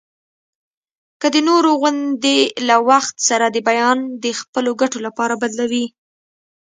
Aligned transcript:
که 1.21 1.27
د 1.33 1.37
نورو 1.49 1.69
غوندي 1.81 2.39
له 2.67 2.75
وخت 2.89 3.15
سره 3.29 3.45
د 3.49 3.57
بیان 3.69 3.97
د 4.23 4.25
خپلو 4.39 4.71
ګټو 4.81 4.99
لپاره 5.07 5.33
بدلوي. 5.41 5.85